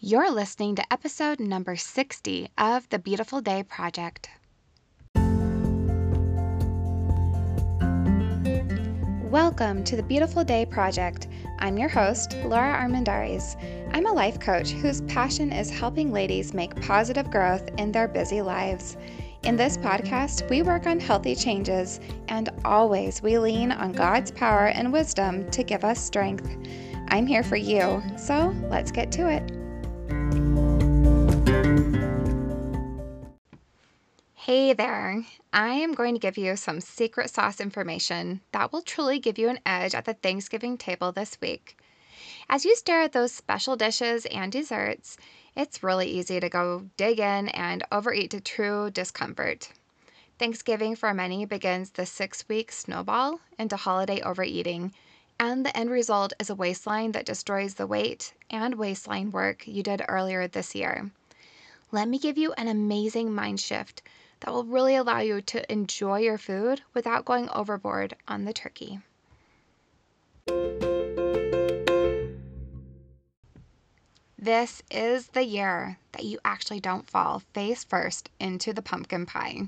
[0.00, 4.30] You're listening to episode number 60 of the Beautiful Day Project.
[9.24, 11.26] Welcome to the Beautiful Day Project.
[11.58, 13.56] I'm your host, Lora Armendariz.
[13.92, 18.40] I'm a life coach whose passion is helping ladies make positive growth in their busy
[18.40, 18.96] lives.
[19.42, 24.68] In this podcast, we work on healthy changes, and always we lean on God's power
[24.68, 26.56] and wisdom to give us strength.
[27.08, 29.57] I'm here for you, so let's get to it.
[34.50, 35.26] Hey there!
[35.52, 39.50] I am going to give you some secret sauce information that will truly give you
[39.50, 41.76] an edge at the Thanksgiving table this week.
[42.48, 45.18] As you stare at those special dishes and desserts,
[45.54, 49.70] it's really easy to go dig in and overeat to true discomfort.
[50.38, 54.94] Thanksgiving for many begins the six week snowball into holiday overeating,
[55.38, 59.82] and the end result is a waistline that destroys the weight and waistline work you
[59.82, 61.10] did earlier this year.
[61.92, 64.00] Let me give you an amazing mind shift
[64.40, 69.00] that will really allow you to enjoy your food without going overboard on the turkey.
[74.40, 79.62] This is the year that you actually don't fall face first into the pumpkin pie.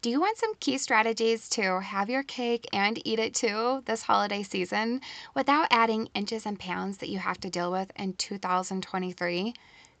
[0.00, 4.02] Do you want some key strategies to have your cake and eat it too this
[4.02, 5.00] holiday season
[5.34, 9.54] without adding inches and pounds that you have to deal with in 2023?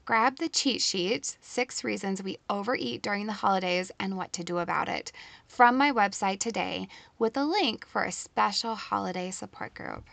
[0.04, 4.58] Grab the cheat sheet, Six Reasons We Overeat During the Holidays and What to Do
[4.58, 5.12] About It,
[5.46, 6.88] from my website today
[7.20, 10.04] with a link for a special holiday support group.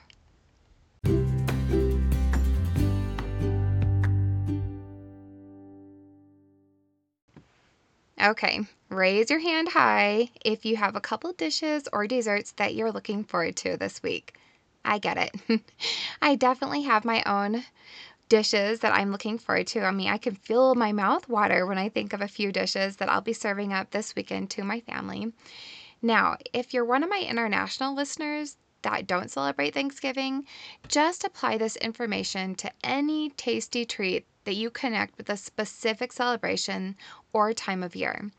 [8.22, 8.60] Okay,
[8.90, 13.24] raise your hand high if you have a couple dishes or desserts that you're looking
[13.24, 14.36] forward to this week.
[14.86, 15.62] I get it.
[16.22, 17.64] I definitely have my own
[18.30, 19.82] dishes that I'm looking forward to.
[19.82, 22.98] I mean, I can feel my mouth water when I think of a few dishes
[22.98, 25.34] that I'll be serving up this weekend to my family.
[26.02, 30.46] Now, if you're one of my international listeners that don't celebrate Thanksgiving,
[30.88, 36.96] just apply this information to any tasty treat that you connect with a specific celebration
[37.34, 38.32] or time of year.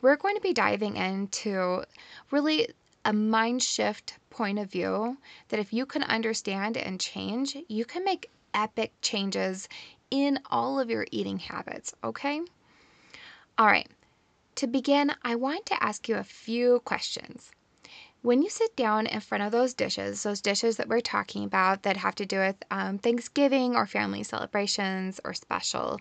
[0.00, 1.84] We're going to be diving into
[2.30, 2.68] really
[3.04, 5.16] a mind shift point of view
[5.48, 9.68] that if you can understand and change, you can make epic changes
[10.10, 12.40] in all of your eating habits, okay?
[13.58, 13.88] All right,
[14.56, 17.52] to begin, I want to ask you a few questions.
[18.22, 21.84] When you sit down in front of those dishes, those dishes that we're talking about
[21.84, 25.98] that have to do with um, Thanksgiving or family celebrations or special,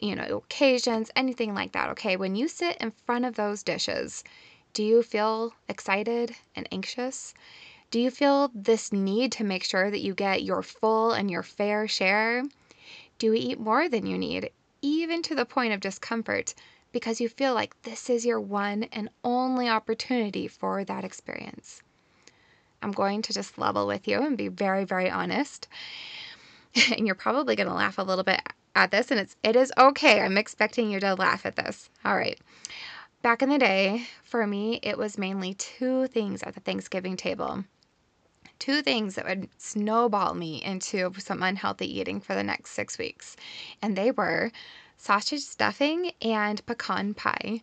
[0.00, 2.16] you know, occasions, anything like that, okay?
[2.16, 4.24] When you sit in front of those dishes,
[4.72, 7.34] do you feel excited and anxious?
[7.92, 11.42] Do you feel this need to make sure that you get your full and your
[11.42, 12.42] fair share?
[13.18, 16.54] Do you eat more than you need, even to the point of discomfort,
[16.90, 21.82] because you feel like this is your one and only opportunity for that experience?
[22.80, 25.68] I'm going to just level with you and be very, very honest.
[26.96, 28.40] and you're probably going to laugh a little bit
[28.74, 30.22] at this, and it's it is okay.
[30.22, 31.90] I'm expecting you to laugh at this.
[32.06, 32.40] All right.
[33.20, 37.64] Back in the day, for me, it was mainly two things at the Thanksgiving table
[38.62, 43.36] two things that would snowball me into some unhealthy eating for the next six weeks.
[43.82, 44.52] And they were
[44.96, 47.60] sausage stuffing and pecan pie.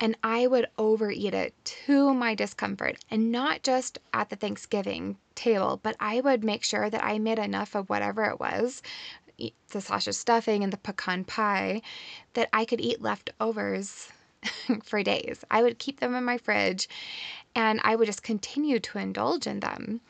[0.00, 1.54] And I would overeat it
[1.86, 2.96] to my discomfort.
[3.12, 7.38] And not just at the Thanksgiving table, but I would make sure that I made
[7.38, 8.82] enough of whatever it was
[9.70, 11.80] the sausage stuffing and the pecan pie
[12.32, 14.08] that I could eat leftovers
[14.82, 15.44] for days.
[15.50, 16.88] I would keep them in my fridge
[17.54, 20.00] and I would just continue to indulge in them.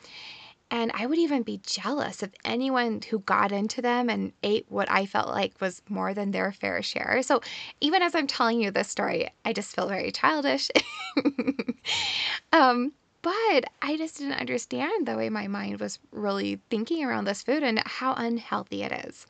[0.71, 4.89] And I would even be jealous of anyone who got into them and ate what
[4.91, 7.23] I felt like was more than their fair share.
[7.23, 7.41] So
[7.81, 10.69] even as I'm telling you this story, I just feel very childish.
[12.53, 17.41] um, but I just didn't understand the way my mind was really thinking around this
[17.41, 19.25] food and how unhealthy it is.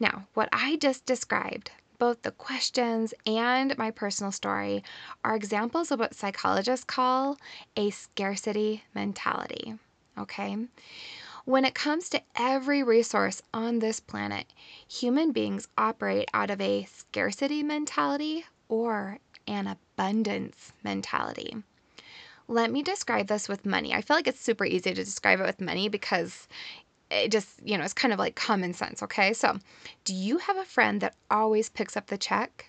[0.00, 1.70] Now, what I just described
[2.00, 4.82] both the questions and my personal story
[5.22, 7.36] are examples of what psychologists call
[7.76, 9.74] a scarcity mentality.
[10.18, 10.56] Okay?
[11.44, 14.46] When it comes to every resource on this planet,
[14.88, 21.56] human beings operate out of a scarcity mentality or an abundance mentality.
[22.48, 23.94] Let me describe this with money.
[23.94, 26.48] I feel like it's super easy to describe it with money because
[27.10, 29.32] it just, you know, it's kind of like common sense, okay?
[29.32, 29.58] So,
[30.04, 32.66] do you have a friend that always picks up the check?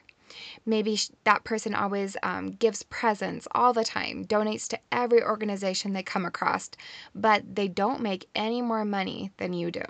[0.65, 6.03] Maybe that person always um, gives presents all the time, donates to every organization they
[6.03, 6.69] come across,
[7.13, 9.83] but they don't make any more money than you do.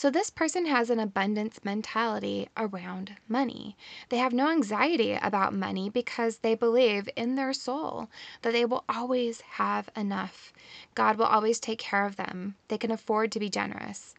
[0.00, 3.76] So, this person has an abundance mentality around money.
[4.08, 8.08] They have no anxiety about money because they believe in their soul
[8.40, 10.54] that they will always have enough.
[10.94, 12.56] God will always take care of them.
[12.68, 14.14] They can afford to be generous.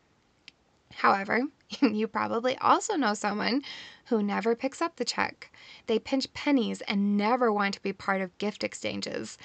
[0.98, 1.45] However,
[1.81, 3.63] you probably also know someone
[4.06, 5.51] who never picks up the check.
[5.88, 9.36] They pinch pennies and never want to be part of gift exchanges.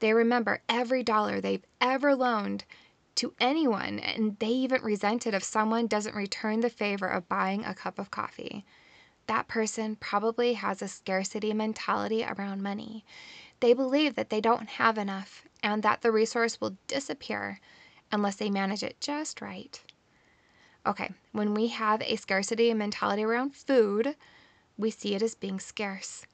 [0.00, 2.64] They remember every dollar they've ever loaned
[3.16, 7.64] to anyone, and they even resent it if someone doesn't return the favor of buying
[7.64, 8.64] a cup of coffee.
[9.26, 13.04] That person probably has a scarcity mentality around money.
[13.60, 17.60] They believe that they don't have enough and that the resource will disappear
[18.12, 19.80] unless they manage it just right.
[20.86, 24.14] Okay, when we have a scarcity mentality around food,
[24.78, 26.26] we see it as being scarce.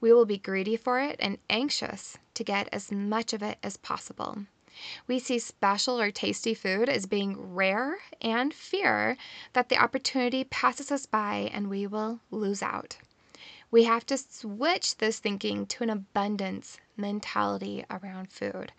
[0.00, 3.76] We will be greedy for it and anxious to get as much of it as
[3.76, 4.38] possible.
[5.06, 9.16] We see special or tasty food as being rare and fear
[9.52, 12.98] that the opportunity passes us by and we will lose out.
[13.70, 18.72] We have to switch this thinking to an abundance mentality around food.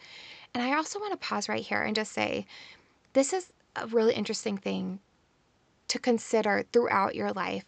[0.54, 2.48] And I also want to pause right here and just say
[3.13, 5.00] this is a really interesting thing
[5.90, 7.66] to consider throughout your life.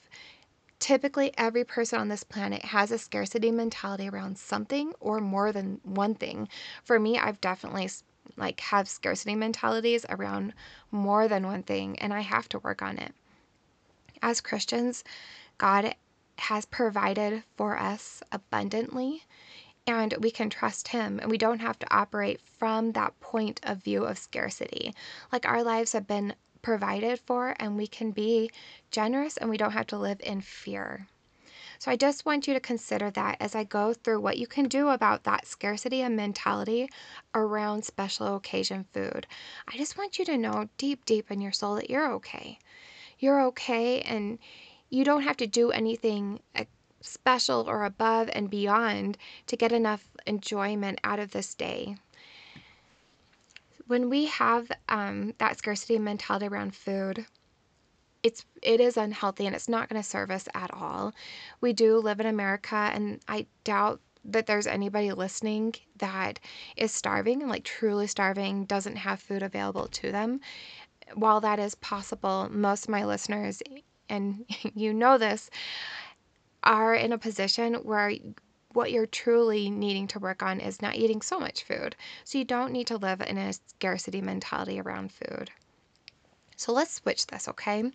[0.80, 5.80] Typically, every person on this planet has a scarcity mentality around something or more than
[5.83, 6.50] one thing.
[6.83, 7.88] For me, I've definitely
[8.38, 10.54] like have scarcity mentalities around
[10.92, 13.13] more than one thing and I have to work on it.
[14.22, 15.04] As Christians,
[15.57, 15.95] God
[16.38, 19.24] has provided for us abundantly
[19.88, 23.83] and we can trust him and we don't have to operate from that point of
[23.83, 24.94] view of scarcity.
[25.31, 28.51] Like our lives have been provided for and we can be
[28.92, 31.07] generous and we don't have to live in fear.
[31.81, 34.68] So I just want you to consider that as I go through what you can
[34.68, 36.88] do about that scarcity and mentality
[37.33, 39.25] around special occasion food.
[39.68, 42.60] I just want you to know deep, deep in your soul that you're okay.
[43.18, 44.38] You're okay, and
[44.92, 46.66] you don't have to do anything uh,
[47.01, 49.18] special or above and beyond
[49.48, 51.95] to get enough enjoyment out of this day.
[53.88, 57.25] When we have um, that scarcity mentality around food,
[58.23, 61.13] it's it is unhealthy and it's not going to serve us at all.
[61.59, 66.39] We do live in America and I doubt that there's anybody listening that
[66.77, 70.39] is starving and like truly starving, doesn't have food available to them.
[71.15, 73.62] While that is possible, most of my listeners
[74.09, 74.45] and
[74.75, 75.50] you know this
[76.63, 78.13] are in a position where
[78.73, 81.95] what you're truly needing to work on is not eating so much food.
[82.23, 85.51] So you don't need to live in a scarcity mentality around food.
[86.61, 87.91] So let's switch this, okay?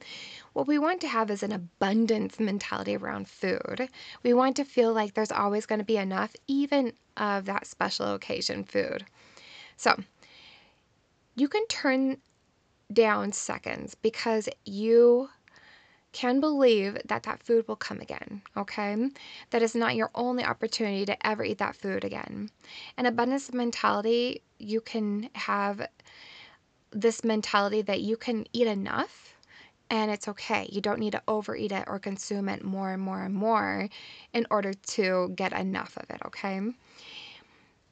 [0.52, 3.88] What we want to have is an abundance mentality around food.
[4.24, 8.12] We want to feel like there's always going to be enough, even of that special
[8.12, 9.06] occasion food.
[9.76, 9.94] So
[11.36, 12.16] you can turn
[12.92, 15.28] down seconds because you
[16.10, 18.96] can believe that that food will come again, okay?
[19.50, 22.50] That is not your only opportunity to ever eat that food again.
[22.96, 25.86] An abundance mentality, you can have
[26.90, 29.34] this mentality that you can eat enough
[29.88, 30.68] and it's okay.
[30.70, 33.88] You don't need to overeat it or consume it more and more and more
[34.32, 36.60] in order to get enough of it, okay?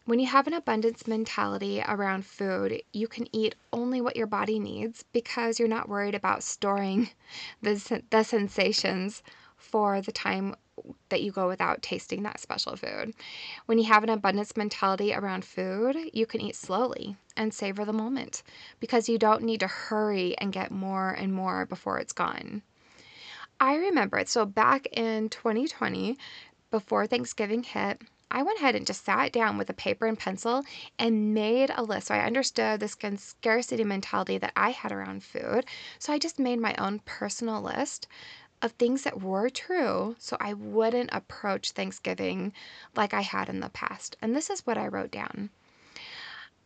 [0.07, 4.59] When you have an abundance mentality around food, you can eat only what your body
[4.59, 7.09] needs because you're not worried about storing
[7.63, 9.23] the, the sensations
[9.65, 10.55] for the time
[11.09, 13.15] that you go without tasting that special food.
[13.67, 17.93] When you have an abundance mentality around food, you can eat slowly and savor the
[17.93, 18.43] moment
[18.81, 22.63] because you don't need to hurry and get more and more before it's gone.
[23.61, 24.29] I remember it.
[24.29, 26.19] So back in 2020,
[26.71, 30.65] before Thanksgiving hit, I went ahead and just sat down with a paper and pencil
[30.99, 32.09] and made a list.
[32.09, 35.67] So I understood this scarcity mentality that I had around food.
[36.01, 38.09] So I just made my own personal list
[38.63, 42.53] of things that were true so I wouldn't approach Thanksgiving
[42.97, 44.17] like I had in the past.
[44.23, 45.51] And this is what I wrote down.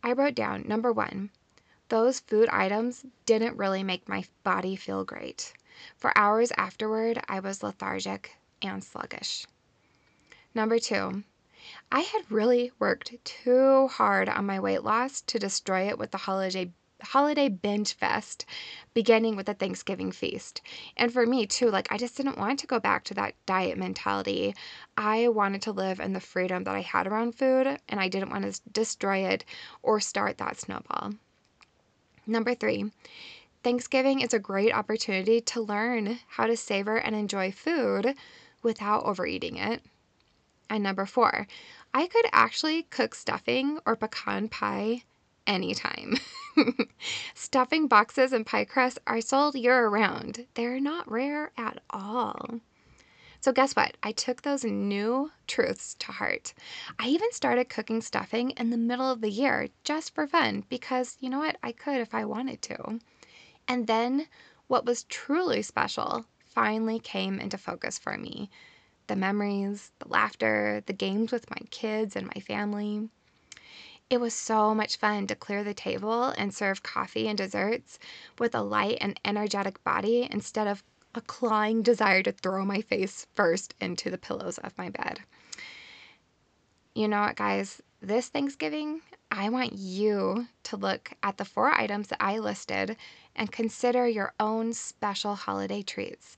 [0.03, 1.29] I wrote down number one,
[1.89, 5.53] those food items didn't really make my body feel great.
[5.97, 9.45] For hours afterward, I was lethargic and sluggish.
[10.53, 11.23] Number two,
[11.91, 16.17] I had really worked too hard on my weight loss to destroy it with the
[16.17, 18.45] holiday holiday binge fest
[18.93, 20.61] beginning with the Thanksgiving feast.
[20.97, 23.77] And for me too, like I just didn't want to go back to that diet
[23.77, 24.55] mentality.
[24.97, 28.31] I wanted to live in the freedom that I had around food and I didn't
[28.31, 29.45] want to destroy it
[29.81, 31.13] or start that snowball.
[32.27, 32.91] Number 3.
[33.63, 38.15] Thanksgiving is a great opportunity to learn how to savor and enjoy food
[38.61, 39.81] without overeating it.
[40.69, 41.47] And number 4,
[41.93, 45.03] I could actually cook stuffing or pecan pie
[45.49, 46.15] anytime.
[47.33, 50.45] Stuffing boxes and pie crusts are sold year round.
[50.53, 52.61] They're not rare at all.
[53.41, 53.97] So, guess what?
[54.03, 56.53] I took those new truths to heart.
[56.99, 61.17] I even started cooking stuffing in the middle of the year just for fun because
[61.19, 61.57] you know what?
[61.63, 62.99] I could if I wanted to.
[63.67, 64.27] And then
[64.67, 68.49] what was truly special finally came into focus for me
[69.07, 73.09] the memories, the laughter, the games with my kids and my family.
[74.09, 77.99] It was so much fun to clear the table and serve coffee and desserts
[78.39, 83.27] with a light and energetic body instead of a clawing desire to throw my face
[83.35, 85.21] first into the pillows of my bed.
[86.95, 87.83] You know what, guys?
[88.01, 92.97] This Thanksgiving, I want you to look at the four items that I listed
[93.35, 96.35] and consider your own special holiday treats.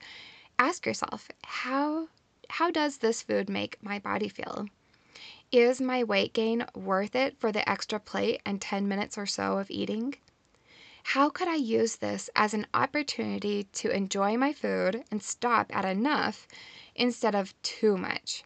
[0.60, 2.10] Ask yourself, how
[2.50, 4.68] how does this food make my body feel?
[5.52, 9.58] Is my weight gain worth it for the extra plate and 10 minutes or so
[9.58, 10.16] of eating?
[11.04, 15.84] How could I use this as an opportunity to enjoy my food and stop at
[15.84, 16.48] enough
[16.96, 18.46] instead of too much?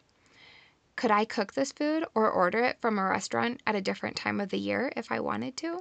[0.96, 4.40] Could I cook this food or order it from a restaurant at a different time
[4.40, 5.78] of the year if I wanted to?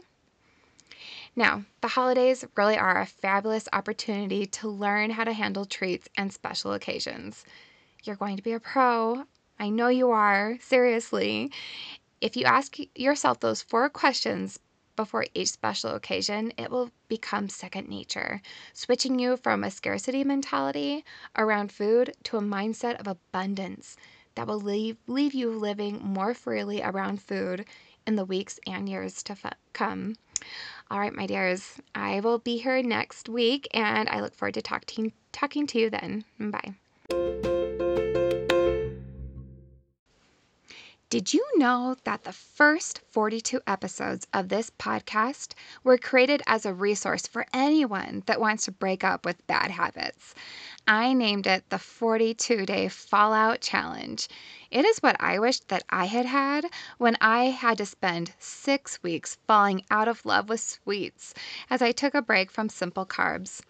[1.35, 6.31] Now, the holidays really are a fabulous opportunity to learn how to handle treats and
[6.31, 7.45] special occasions.
[8.03, 9.25] You're going to be a pro.
[9.59, 11.51] I know you are, seriously.
[12.21, 14.59] If you ask yourself those four questions
[14.95, 18.41] before each special occasion, it will become second nature,
[18.73, 21.03] switching you from a scarcity mentality
[21.37, 23.97] around food to a mindset of abundance
[24.35, 27.65] that will leave, leave you living more freely around food
[28.05, 30.15] in the weeks and years to f- come.
[30.91, 34.61] All right, my dears, I will be here next week and I look forward to
[34.61, 36.25] talk to, talking to you then.
[36.39, 36.75] Bye.
[41.11, 46.73] Did you know that the first 42 episodes of this podcast were created as a
[46.73, 50.33] resource for anyone that wants to break up with bad habits?
[50.87, 54.27] I named it the 42 Day Fallout Challenge.
[54.71, 56.65] It is what I wished that I had had
[56.97, 61.35] when I had to spend six weeks falling out of love with sweets
[61.69, 63.61] as I took a break from simple carbs.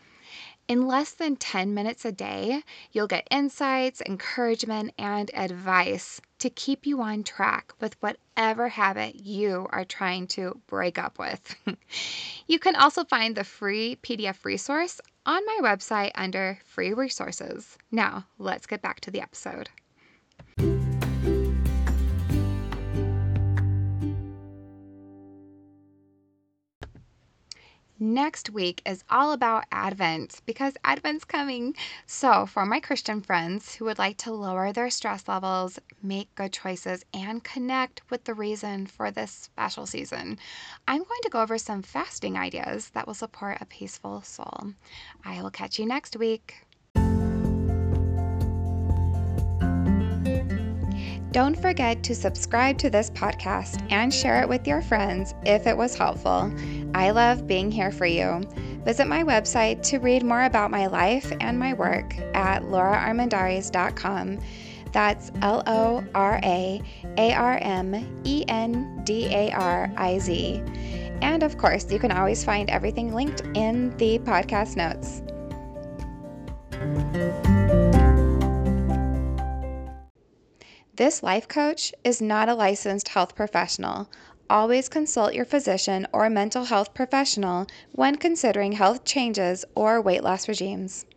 [0.68, 6.88] In less than 10 minutes a day, you'll get insights, encouragement, and advice to keep
[6.88, 11.56] you on track with whatever habit you are trying to break up with.
[12.48, 17.78] you can also find the free PDF resource on my website under free resources.
[17.92, 19.70] Now, let's get back to the episode.
[27.98, 31.74] Next week is all about Advent because Advent's coming.
[32.06, 36.52] So, for my Christian friends who would like to lower their stress levels, make good
[36.52, 40.38] choices, and connect with the reason for this special season,
[40.90, 44.74] I'm going to go over some fasting ideas that will support a peaceful soul.
[45.24, 46.66] I will catch you next week.
[51.36, 55.76] Don't forget to subscribe to this podcast and share it with your friends if it
[55.76, 56.50] was helpful.
[56.96, 58.42] I love being here for you.
[58.86, 64.40] Visit my website to read more about my life and my work at loraarmendariz.com.
[64.94, 66.82] That's L O R A
[67.18, 70.64] A R M E N D A R I Z.
[71.22, 75.22] And of course, you can always find everything linked in the podcast notes.
[80.96, 84.10] This life coach is not a licensed health professional.
[84.48, 90.48] Always consult your physician or mental health professional when considering health changes or weight loss
[90.48, 91.08] regimes.